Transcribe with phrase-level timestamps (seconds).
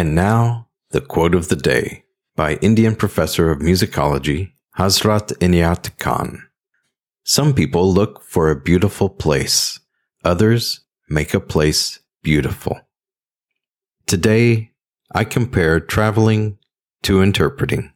[0.00, 2.04] And now, the quote of the day
[2.34, 6.42] by Indian professor of musicology Hazrat Inayat Khan.
[7.22, 9.78] Some people look for a beautiful place,
[10.24, 12.80] others make a place beautiful.
[14.06, 14.70] Today,
[15.14, 16.56] I compare traveling
[17.02, 17.92] to interpreting.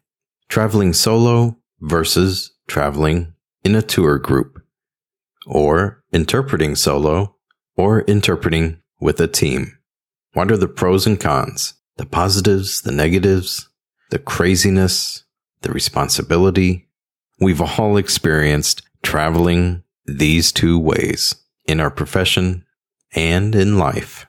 [0.51, 3.33] Traveling solo versus traveling
[3.65, 4.61] in a tour group,
[5.47, 7.37] or interpreting solo
[7.79, 9.79] or interpreting with a team.
[10.35, 11.73] What are the pros and cons?
[11.97, 13.69] The positives, the negatives,
[14.11, 15.25] the craziness,
[15.63, 16.89] the responsibility.
[17.41, 22.65] We've all experienced traveling these two ways in our profession
[23.15, 24.27] and in life.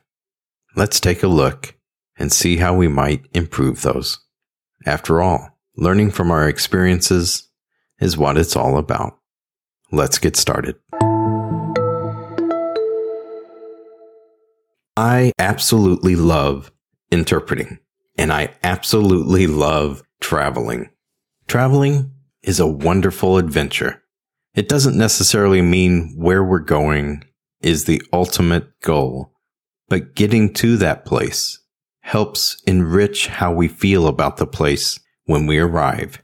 [0.76, 1.74] Let's take a look
[2.18, 4.18] and see how we might improve those.
[4.84, 7.48] After all, learning from our experiences
[8.00, 9.18] is what it's all about.
[9.90, 10.76] Let's get started.
[14.96, 16.70] I absolutely love
[17.10, 17.78] interpreting
[18.18, 20.90] and I absolutely love traveling.
[21.46, 22.12] Traveling
[22.42, 24.02] is a wonderful adventure.
[24.54, 27.24] It doesn't necessarily mean where we're going
[27.60, 29.32] is the ultimate goal,
[29.88, 31.60] but getting to that place
[32.00, 36.22] helps enrich how we feel about the place when we arrive.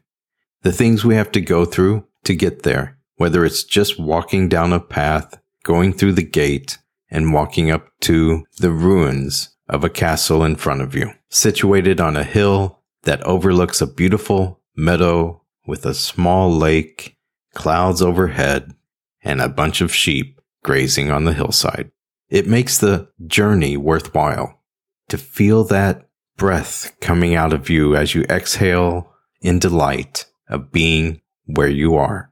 [0.63, 4.73] The things we have to go through to get there, whether it's just walking down
[4.73, 6.79] a path, going through the gate,
[7.11, 12.15] and walking up to the ruins of a castle in front of you, situated on
[12.15, 17.17] a hill that overlooks a beautiful meadow with a small lake,
[17.55, 18.75] clouds overhead,
[19.23, 21.91] and a bunch of sheep grazing on the hillside.
[22.29, 24.61] It makes the journey worthwhile
[25.09, 29.11] to feel that breath coming out of you as you exhale
[29.41, 32.31] in delight of being where you are.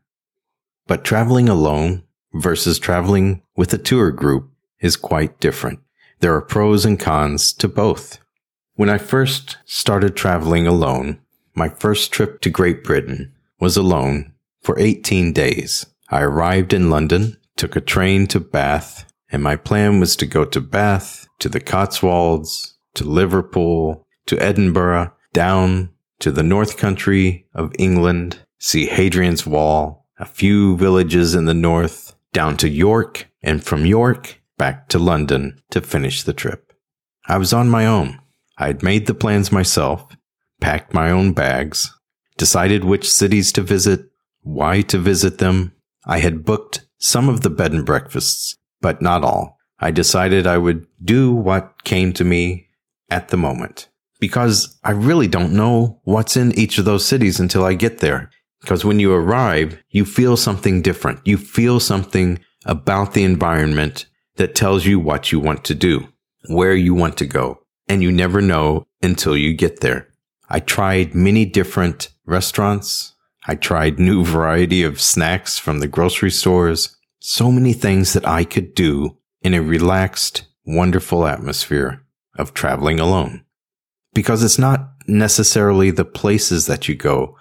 [0.87, 2.05] But traveling alone
[2.35, 4.51] versus traveling with a tour group
[4.81, 5.81] is quite different.
[6.21, 8.19] There are pros and cons to both.
[8.75, 11.19] When I first started traveling alone,
[11.55, 15.87] my first trip to Great Britain was alone for 18 days.
[16.11, 20.45] I arrived in London, took a train to Bath, and my plan was to go
[20.45, 25.89] to Bath, to the Cotswolds, to Liverpool, to Edinburgh, down
[26.19, 32.15] to the North Country of England, see Hadrian's Wall, a few villages in the north,
[32.35, 36.75] down to York, and from York back to London to finish the trip.
[37.27, 38.21] I was on my own.
[38.59, 40.05] I had made the plans myself,
[40.61, 41.91] packed my own bags,
[42.37, 44.11] decided which cities to visit,
[44.43, 45.73] why to visit them.
[46.05, 49.57] I had booked some of the bed and breakfasts, but not all.
[49.79, 52.69] I decided I would do what came to me
[53.09, 53.89] at the moment
[54.21, 58.29] because I really don't know what's in each of those cities until I get there.
[58.61, 61.21] Because when you arrive, you feel something different.
[61.25, 64.05] You feel something about the environment
[64.41, 66.09] that tells you what you want to do,
[66.49, 67.61] where you want to go.
[67.91, 70.09] And you never know until you get there.
[70.49, 73.15] I tried many different restaurants.
[73.47, 76.97] I tried new variety of snacks from the grocery stores.
[77.19, 82.03] So many things that I could do in a relaxed, wonderful atmosphere
[82.39, 83.45] of traveling alone.
[84.15, 87.37] Because it's not necessarily the places that you go,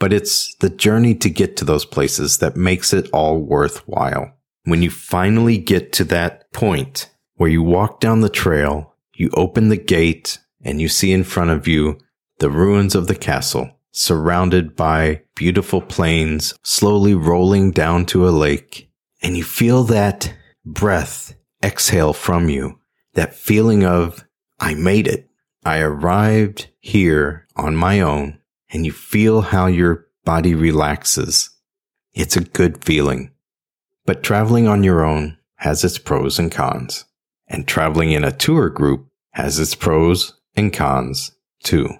[0.00, 4.32] but it's the journey to get to those places that makes it all worthwhile.
[4.70, 9.68] When you finally get to that point where you walk down the trail, you open
[9.68, 11.98] the gate and you see in front of you
[12.38, 18.88] the ruins of the castle surrounded by beautiful plains slowly rolling down to a lake
[19.20, 20.32] and you feel that
[20.64, 22.78] breath exhale from you,
[23.14, 24.24] that feeling of
[24.60, 25.28] I made it.
[25.64, 28.38] I arrived here on my own
[28.68, 31.50] and you feel how your body relaxes.
[32.14, 33.32] It's a good feeling.
[34.10, 37.04] But traveling on your own has its pros and cons.
[37.46, 41.30] And traveling in a tour group has its pros and cons
[41.62, 41.90] too.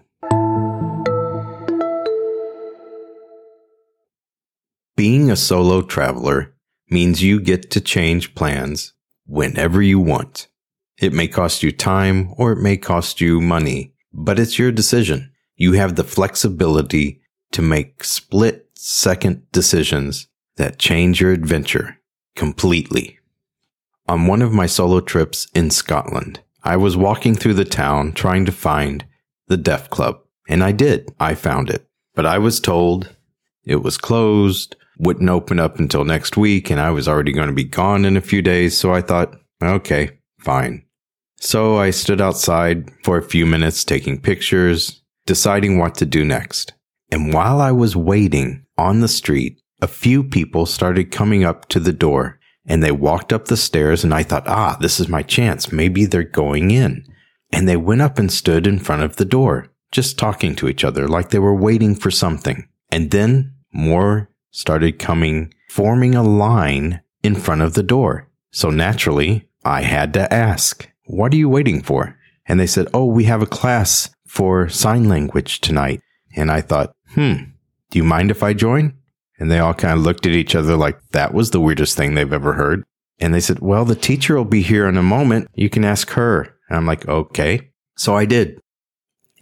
[4.97, 6.53] Being a solo traveler
[6.91, 8.93] means you get to change plans
[9.25, 10.49] whenever you want.
[10.99, 15.31] It may cost you time or it may cost you money, but it's your decision.
[15.55, 17.21] You have the flexibility
[17.53, 20.27] to make split second decisions
[20.57, 21.99] that change your adventure
[22.37, 23.19] completely.
[24.09, 28.45] On one of my solo trips in Scotland, I was walking through the town trying
[28.47, 29.05] to find
[29.49, 30.21] the Deaf Club.
[30.49, 31.13] And I did.
[31.21, 31.87] I found it.
[32.15, 33.15] But I was told
[33.65, 37.55] it was closed, wouldn't open up until next week, and I was already going to
[37.55, 38.77] be gone in a few days.
[38.77, 40.85] So I thought, okay, fine.
[41.39, 46.75] So I stood outside for a few minutes taking pictures, deciding what to do next.
[47.11, 51.81] And while I was waiting on the street, a few people started coming up to
[51.81, 55.23] the door and they walked up the stairs and I thought, ah, this is my
[55.23, 55.73] chance.
[55.73, 57.05] Maybe they're going in.
[57.53, 60.85] And they went up and stood in front of the door, just talking to each
[60.85, 62.69] other like they were waiting for something.
[62.91, 68.29] And then more started coming, forming a line in front of the door.
[68.53, 72.17] So naturally, I had to ask, what are you waiting for?
[72.47, 76.01] And they said, oh, we have a class for sign language tonight.
[76.37, 77.35] And I thought, hmm,
[77.91, 78.95] do you mind if I join?
[79.41, 82.15] And they all kind of looked at each other like that was the weirdest thing
[82.15, 82.85] they've ever heard.
[83.19, 85.49] And they said, well, the teacher will be here in a moment.
[85.55, 86.55] You can ask her.
[86.69, 87.71] And I'm like, okay.
[87.97, 88.61] So I did.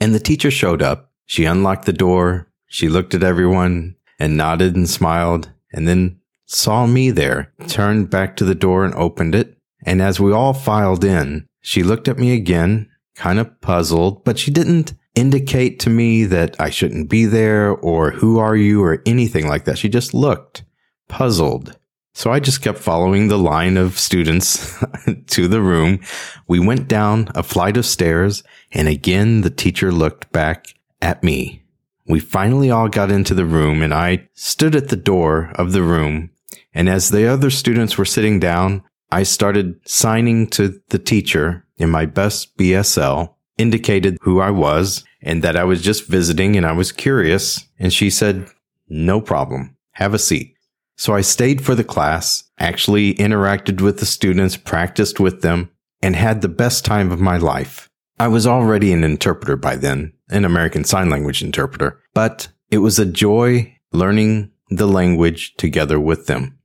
[0.00, 1.10] And the teacher showed up.
[1.26, 2.48] She unlocked the door.
[2.66, 8.36] She looked at everyone and nodded and smiled and then saw me there, turned back
[8.36, 9.58] to the door and opened it.
[9.84, 14.38] And as we all filed in, she looked at me again, kind of puzzled, but
[14.38, 19.02] she didn't indicate to me that I shouldn't be there or who are you or
[19.04, 19.76] anything like that.
[19.76, 20.62] She just looked
[21.08, 21.76] puzzled.
[22.14, 24.76] So I just kept following the line of students
[25.26, 26.00] to the room.
[26.46, 31.62] We went down a flight of stairs and again the teacher looked back at me.
[32.06, 35.82] We finally all got into the room and I stood at the door of the
[35.82, 36.30] room.
[36.72, 41.90] And as the other students were sitting down, I started signing to the teacher in
[41.90, 46.72] my best BSL, indicated who I was and that I was just visiting and I
[46.72, 47.64] was curious.
[47.78, 48.48] And she said,
[48.88, 49.76] no problem.
[49.92, 50.54] Have a seat.
[50.96, 55.70] So I stayed for the class, actually interacted with the students, practiced with them,
[56.02, 57.88] and had the best time of my life.
[58.18, 62.98] I was already an interpreter by then, an American Sign Language interpreter, but it was
[62.98, 66.58] a joy learning the language together with them.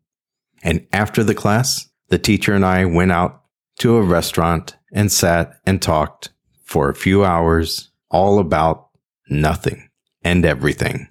[0.63, 3.43] And after the class, the teacher and I went out
[3.79, 6.32] to a restaurant and sat and talked
[6.73, 8.89] for a few hours all about
[9.29, 9.87] nothing
[10.23, 11.07] and everything.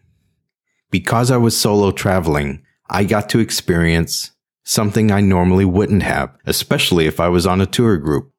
[0.90, 4.32] Because I was solo traveling, I got to experience
[4.64, 8.32] something I normally wouldn't have, especially if I was on a tour group.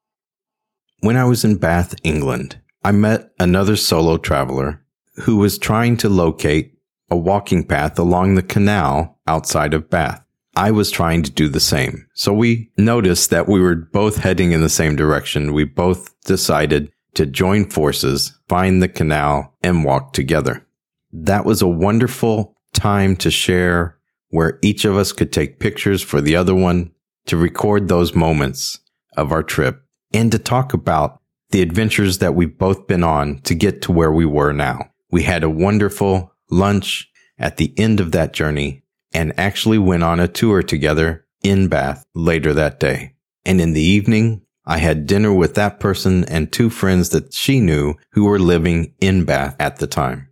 [1.00, 4.84] When I was in Bath, England, I met another solo traveler
[5.22, 6.74] who was trying to locate
[7.10, 10.22] a walking path along the canal outside of Bath.
[10.56, 12.06] I was trying to do the same.
[12.14, 15.54] So we noticed that we were both heading in the same direction.
[15.54, 20.66] We both decided to join forces, find the canal, and walk together.
[21.12, 26.20] That was a wonderful time to share where each of us could take pictures for
[26.20, 26.90] the other one,
[27.26, 28.80] to record those moments
[29.16, 29.82] of our trip,
[30.12, 31.20] and to talk about
[31.50, 34.90] the adventures that we've both been on to get to where we were now.
[35.10, 37.08] We had a wonderful lunch
[37.38, 38.82] at the end of that journey
[39.12, 43.14] and actually went on a tour together in Bath later that day.
[43.44, 47.60] And in the evening, I had dinner with that person and two friends that she
[47.60, 50.28] knew who were living in Bath at the time.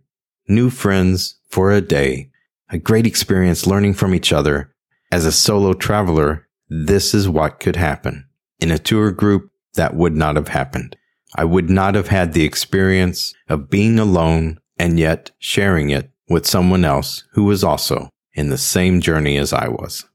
[0.47, 2.31] New friends for a day,
[2.69, 4.73] a great experience learning from each other.
[5.11, 8.27] As a solo traveler, this is what could happen.
[8.59, 10.95] In a tour group, that would not have happened.
[11.35, 16.47] I would not have had the experience of being alone and yet sharing it with
[16.47, 20.05] someone else who was also in the same journey as I was.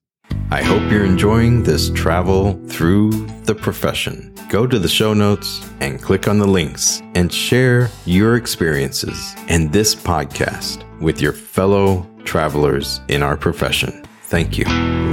[0.50, 3.11] I hope you're enjoying this travel through
[3.44, 4.35] the profession.
[4.49, 9.73] Go to the show notes and click on the links and share your experiences and
[9.73, 14.04] this podcast with your fellow travelers in our profession.
[14.23, 14.64] Thank you.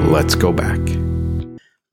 [0.10, 0.80] Let's go back.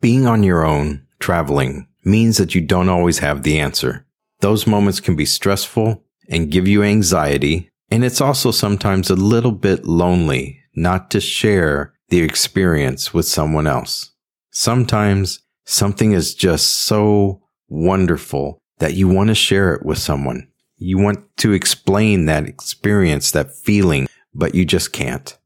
[0.01, 4.07] Being on your own, traveling, means that you don't always have the answer.
[4.41, 7.71] Those moments can be stressful and give you anxiety.
[7.91, 13.67] And it's also sometimes a little bit lonely not to share the experience with someone
[13.67, 14.11] else.
[14.51, 17.41] Sometimes something is just so
[17.71, 20.47] wonderful that you want to share it with someone.
[20.77, 25.39] You want to explain that experience, that feeling, but you just can't.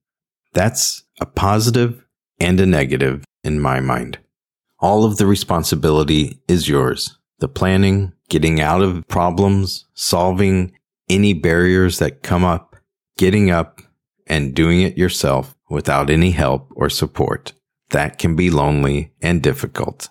[0.54, 2.04] That's a positive
[2.40, 4.18] and a negative in my mind.
[4.80, 7.16] All of the responsibility is yours.
[7.38, 10.72] The planning, getting out of problems, solving
[11.08, 12.74] any barriers that come up,
[13.16, 13.82] getting up
[14.26, 17.52] and doing it yourself without any help or support.
[17.90, 20.08] That can be lonely and difficult.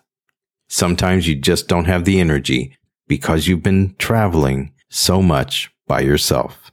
[0.68, 6.72] Sometimes you just don't have the energy because you've been traveling so much by yourself.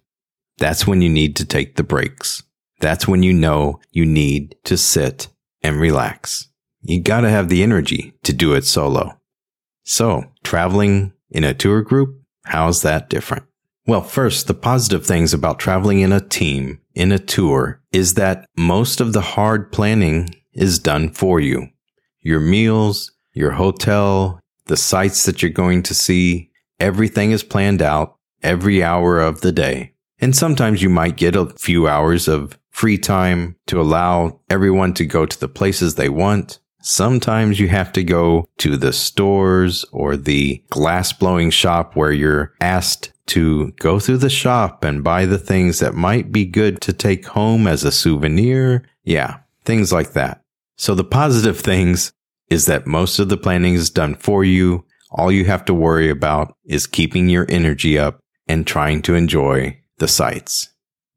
[0.58, 2.42] That's when you need to take the breaks.
[2.80, 5.28] That's when you know you need to sit
[5.62, 6.48] and relax.
[6.80, 9.20] You gotta have the energy to do it solo.
[9.84, 13.44] So, traveling in a tour group, how's that different?
[13.84, 18.46] Well, first, the positive things about traveling in a team, in a tour, is that
[18.56, 21.68] most of the hard planning is done for you.
[22.20, 28.16] Your meals, your hotel, the sites that you're going to see, everything is planned out
[28.42, 29.94] every hour of the day.
[30.20, 35.04] And sometimes you might get a few hours of free time to allow everyone to
[35.04, 36.60] go to the places they want.
[36.80, 42.54] Sometimes you have to go to the stores or the glass blowing shop where you're
[42.60, 46.92] asked to go through the shop and buy the things that might be good to
[46.92, 48.84] take home as a souvenir.
[49.04, 50.42] Yeah, things like that.
[50.76, 52.12] So the positive things
[52.50, 54.84] is that most of the planning is done for you.
[55.10, 59.80] All you have to worry about is keeping your energy up and trying to enjoy
[59.96, 60.68] the sights.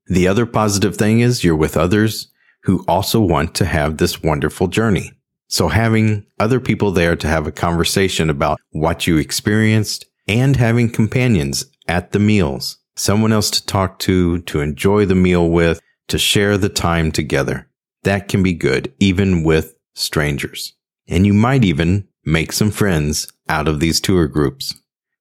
[0.07, 2.31] The other positive thing is you're with others
[2.63, 5.12] who also want to have this wonderful journey.
[5.48, 10.89] So having other people there to have a conversation about what you experienced and having
[10.89, 16.18] companions at the meals, someone else to talk to, to enjoy the meal with, to
[16.18, 17.68] share the time together.
[18.04, 20.74] That can be good, even with strangers.
[21.08, 24.74] And you might even make some friends out of these tour groups,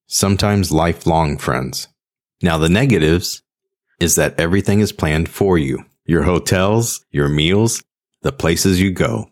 [0.07, 1.89] sometimes lifelong friends.
[2.43, 3.43] Now, the negatives
[4.01, 5.85] is that everything is planned for you.
[6.05, 7.83] Your hotels, your meals,
[8.23, 9.31] the places you go.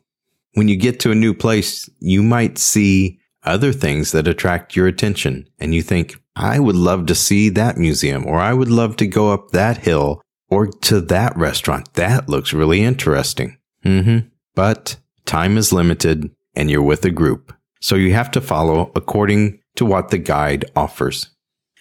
[0.54, 4.86] When you get to a new place, you might see other things that attract your
[4.86, 8.96] attention and you think, I would love to see that museum or I would love
[8.96, 11.94] to go up that hill or to that restaurant.
[11.94, 13.58] That looks really interesting.
[13.84, 14.28] Mm-hmm.
[14.54, 17.54] But time is limited and you're with a group.
[17.80, 21.30] So you have to follow according to what the guide offers.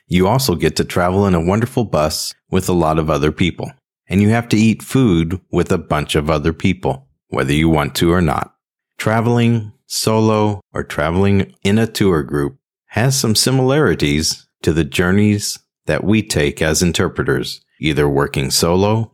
[0.07, 3.71] You also get to travel in a wonderful bus with a lot of other people.
[4.07, 7.95] And you have to eat food with a bunch of other people, whether you want
[7.95, 8.53] to or not.
[8.97, 12.57] Traveling solo or traveling in a tour group
[12.91, 19.13] has some similarities to the journeys that we take as interpreters, either working solo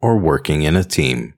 [0.00, 1.32] or working in a team.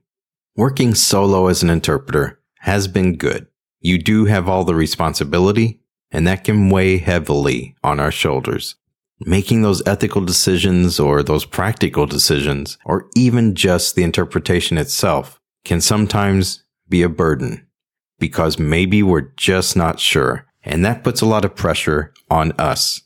[0.55, 3.45] Working solo as an interpreter has been good.
[3.81, 8.75] You do have all the responsibility, and that can weigh heavily on our shoulders.
[9.19, 15.81] Making those ethical decisions or those practical decisions, or even just the interpretation itself, can
[15.81, 17.67] sometimes be a burden
[18.17, 20.47] because maybe we're just not sure.
[20.65, 23.01] And that puts a lot of pressure on us.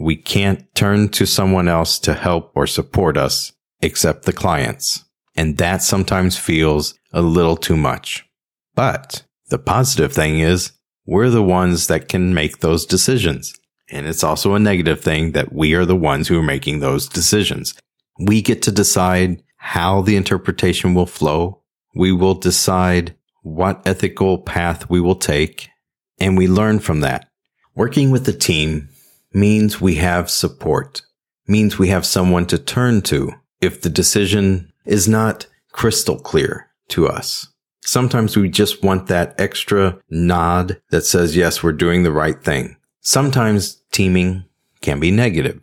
[0.00, 5.04] We can't turn to someone else to help or support us except the clients.
[5.36, 8.26] And that sometimes feels a little too much.
[8.74, 10.72] But the positive thing is
[11.06, 13.54] we're the ones that can make those decisions.
[13.90, 17.06] And it's also a negative thing that we are the ones who are making those
[17.06, 17.74] decisions.
[18.18, 21.62] We get to decide how the interpretation will flow.
[21.94, 25.68] We will decide what ethical path we will take,
[26.18, 27.28] and we learn from that.
[27.74, 28.88] Working with the team
[29.32, 31.02] means we have support,
[31.46, 37.08] means we have someone to turn to if the decision is not crystal clear to
[37.08, 37.48] us.
[37.84, 42.76] Sometimes we just want that extra nod that says, yes, we're doing the right thing.
[43.00, 44.44] Sometimes teaming
[44.80, 45.60] can be negative.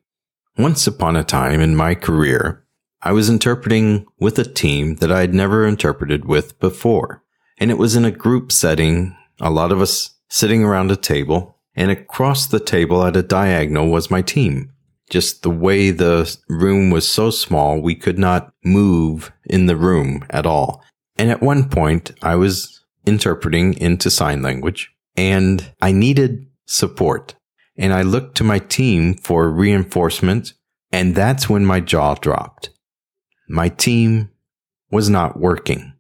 [0.58, 2.64] Once upon a time in my career,
[3.02, 7.24] I was interpreting with a team that I had never interpreted with before.
[7.58, 11.58] And it was in a group setting, a lot of us sitting around a table,
[11.76, 14.72] and across the table at a diagonal was my team.
[15.10, 20.26] Just the way the room was so small, we could not move in the room
[20.30, 20.82] at all.
[21.18, 27.36] And at one point, I was interpreting into sign language and I needed support.
[27.78, 30.54] And I looked to my team for reinforcement.
[30.94, 32.70] And that's when my jaw dropped.
[33.50, 34.30] My team
[34.92, 35.94] was not working.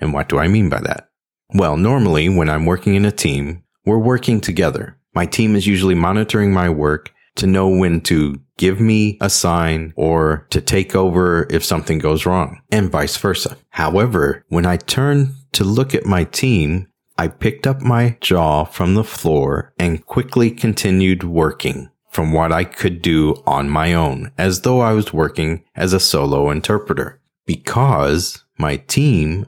[0.00, 1.07] And what do I mean by that?
[1.54, 4.98] Well, normally when I'm working in a team, we're working together.
[5.14, 9.94] My team is usually monitoring my work to know when to give me a sign
[9.96, 13.56] or to take over if something goes wrong and vice versa.
[13.70, 18.94] However, when I turned to look at my team, I picked up my jaw from
[18.94, 24.62] the floor and quickly continued working from what I could do on my own as
[24.62, 29.46] though I was working as a solo interpreter because my team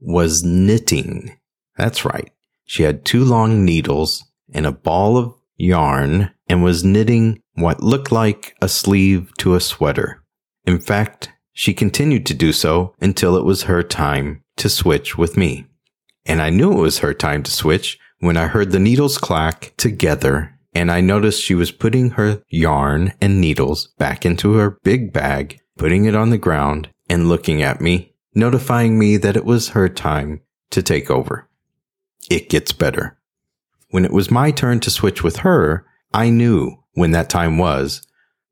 [0.00, 1.36] was knitting.
[1.82, 2.30] That's right.
[2.64, 4.24] She had two long needles
[4.54, 9.60] and a ball of yarn and was knitting what looked like a sleeve to a
[9.60, 10.22] sweater.
[10.64, 15.36] In fact, she continued to do so until it was her time to switch with
[15.36, 15.66] me.
[16.24, 19.74] And I knew it was her time to switch when I heard the needles clack
[19.76, 25.12] together and I noticed she was putting her yarn and needles back into her big
[25.12, 29.70] bag, putting it on the ground and looking at me notifying me that it was
[29.70, 31.48] her time to take over.
[32.30, 33.18] It gets better.
[33.90, 38.06] When it was my turn to switch with her, I knew when that time was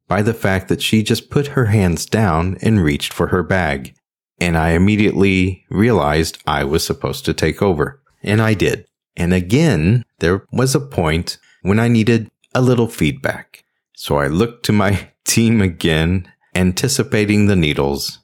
[0.09, 3.95] by the fact that she just put her hands down and reached for her bag.
[4.41, 8.03] And I immediately realized I was supposed to take over.
[8.23, 8.87] And I did.
[9.17, 13.63] And again, there was a point when I needed a little feedback.
[13.95, 18.19] So I looked to my team again, anticipating the needles.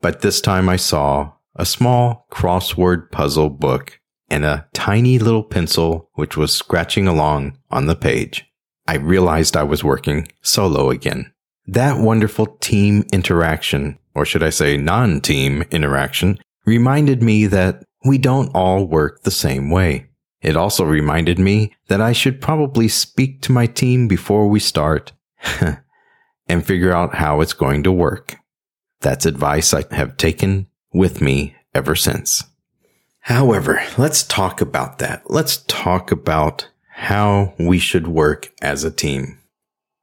[0.00, 3.98] But this time I saw a small crossword puzzle book
[4.32, 8.46] and a tiny little pencil which was scratching along on the page.
[8.88, 11.30] I realized I was working solo again.
[11.66, 18.16] That wonderful team interaction, or should I say non team interaction, reminded me that we
[18.16, 20.06] don't all work the same way.
[20.40, 25.12] It also reminded me that I should probably speak to my team before we start
[26.48, 28.36] and figure out how it's going to work.
[29.00, 32.44] That's advice I have taken with me ever since.
[33.26, 35.22] However, let's talk about that.
[35.30, 39.38] Let's talk about how we should work as a team.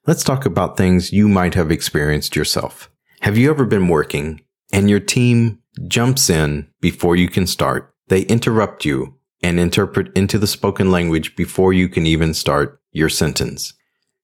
[0.07, 2.89] Let's talk about things you might have experienced yourself.
[3.21, 7.93] Have you ever been working and your team jumps in before you can start?
[8.07, 13.09] They interrupt you and interpret into the spoken language before you can even start your
[13.09, 13.73] sentence.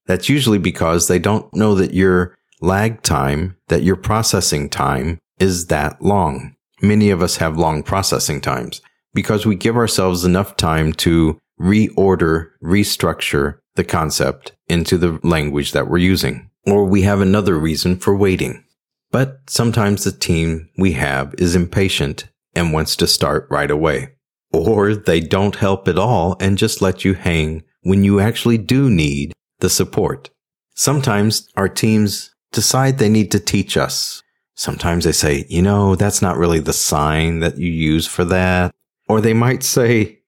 [0.08, 5.68] That's usually because they don't know that your lag time, that your processing time is
[5.68, 6.55] that long.
[6.86, 8.80] Many of us have long processing times
[9.16, 15.90] because we give ourselves enough time to reorder, restructure the concept into the language that
[15.90, 16.52] we're using.
[16.68, 18.64] Or we have another reason for waiting.
[19.12, 24.10] But sometimes the team we have is impatient and wants to start right away.
[24.52, 28.92] Or they don't help at all and just let you hang when you actually do
[28.92, 30.30] need the support.
[30.76, 34.22] Sometimes our teams decide they need to teach us.
[34.56, 38.74] Sometimes they say, you know, that's not really the sign that you use for that.
[39.08, 40.20] Or they might say,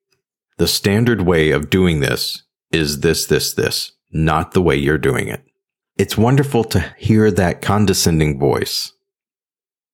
[0.58, 5.28] the standard way of doing this is this, this, this, not the way you're doing
[5.28, 5.44] it.
[5.98, 8.92] It's wonderful to hear that condescending voice.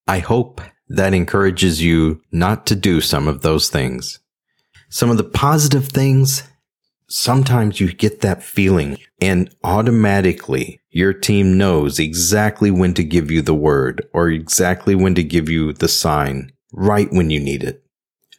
[0.07, 4.19] I hope that encourages you not to do some of those things.
[4.89, 6.43] Some of the positive things,
[7.07, 13.41] sometimes you get that feeling and automatically your team knows exactly when to give you
[13.41, 17.83] the word or exactly when to give you the sign right when you need it.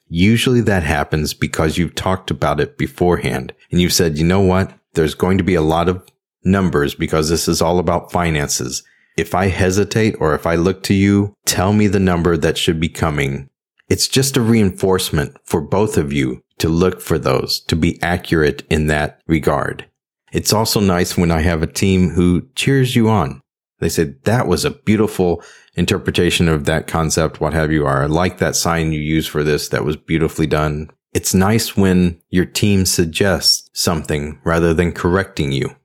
[0.08, 4.72] Usually that happens because you've talked about it beforehand and you've said, you know what?
[4.92, 6.06] There's going to be a lot of
[6.44, 8.84] numbers because this is all about finances.
[9.16, 12.78] If I hesitate or if I look to you, tell me the number that should
[12.78, 13.48] be coming.
[13.88, 18.62] It's just a reinforcement for both of you to look for those, to be accurate
[18.70, 19.86] in that regard.
[20.34, 23.40] It's also nice when I have a team who cheers you on.
[23.78, 25.44] They said, that was a beautiful
[25.74, 28.02] interpretation of that concept, what have you, are.
[28.02, 29.68] I like that sign you use for this.
[29.68, 30.90] That was beautifully done.
[31.12, 35.76] It's nice when your team suggests something rather than correcting you.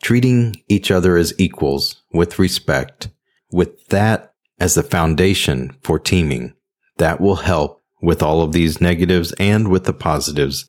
[0.00, 3.08] Treating each other as equals with respect,
[3.50, 6.54] with that as the foundation for teaming,
[6.98, 10.68] that will help with all of these negatives and with the positives.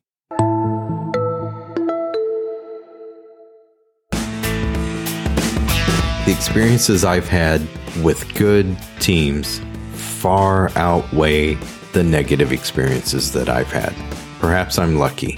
[6.26, 7.68] The experiences I've had
[8.02, 9.60] with good teams
[9.92, 11.56] far outweigh
[11.92, 13.94] the negative experiences that I've had.
[14.40, 15.38] Perhaps I'm lucky.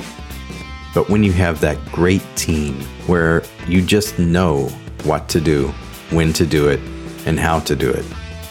[0.94, 2.76] But when you have that great team
[3.08, 4.68] where you just know
[5.06, 5.70] what to do,
[6.12, 6.80] when to do it,
[7.26, 8.06] and how to do it,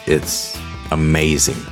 [0.06, 0.58] it's
[0.90, 1.64] amazing.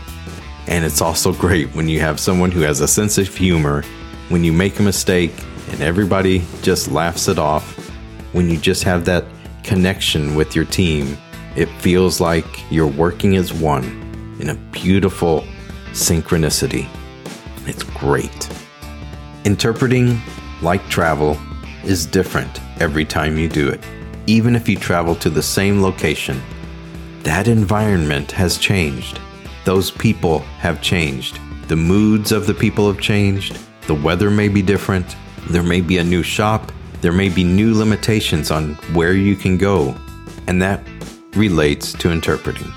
[0.68, 3.83] And it's also great when you have someone who has a sense of humor,
[4.29, 5.33] when you make a mistake
[5.70, 7.77] and everybody just laughs it off,
[8.33, 9.25] when you just have that
[9.62, 11.16] connection with your team,
[11.57, 13.85] it feels like you're working as one
[14.40, 15.44] in a beautiful
[15.92, 16.88] synchronicity.
[17.66, 18.48] It's great.
[19.44, 20.20] Interpreting,
[20.62, 21.38] like travel,
[21.85, 23.81] is different every time you do it.
[24.27, 26.40] Even if you travel to the same location,
[27.22, 29.20] that environment has changed
[29.64, 31.38] those people have changed.
[31.68, 33.59] The moods of the people have changed.
[33.87, 35.16] The weather may be different.
[35.51, 36.72] There may be a new shop.
[37.03, 39.97] There may be new limitations on where you can go.
[40.47, 40.81] And that
[41.35, 42.73] relates to interpreting.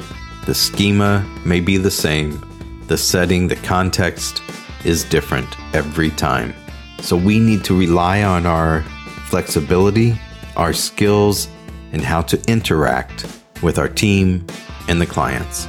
[0.47, 2.43] The schema may be the same.
[2.87, 4.41] The setting, the context
[4.83, 6.55] is different every time.
[7.01, 8.81] So we need to rely on our
[9.29, 10.19] flexibility,
[10.57, 11.47] our skills,
[11.91, 13.27] and how to interact
[13.61, 14.43] with our team
[14.87, 15.67] and the clients.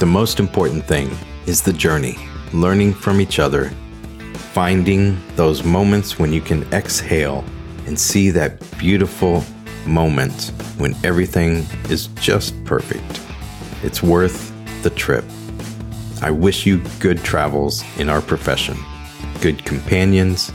[0.00, 1.08] The most important thing
[1.46, 2.18] is the journey,
[2.52, 3.70] learning from each other,
[4.52, 7.44] finding those moments when you can exhale
[7.86, 9.44] and see that beautiful
[9.86, 13.22] moment when everything is just perfect.
[13.82, 15.24] It's worth the trip.
[16.22, 18.76] I wish you good travels in our profession,
[19.40, 20.52] good companions,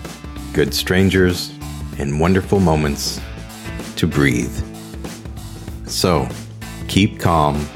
[0.54, 1.54] good strangers,
[1.98, 3.22] and wonderful moments
[3.96, 4.54] to breathe.
[5.88, 6.28] So,
[6.88, 7.68] keep calm,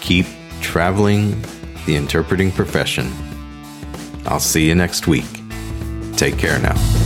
[0.00, 0.26] keep
[0.60, 1.42] traveling
[1.86, 3.10] the interpreting profession.
[4.26, 5.24] I'll see you next week.
[6.16, 6.99] Take care now.